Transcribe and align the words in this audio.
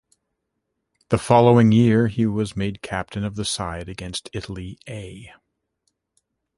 The 1.09 1.19
following 1.19 1.71
year 1.71 2.07
he 2.07 2.25
was 2.25 2.55
made 2.57 2.81
Captain 2.81 3.23
of 3.23 3.35
the 3.35 3.45
side 3.45 3.87
against 3.87 4.31
Italy 4.33 4.79
A. 4.89 5.31